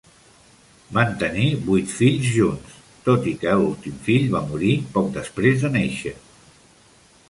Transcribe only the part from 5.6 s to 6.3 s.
de nàixer.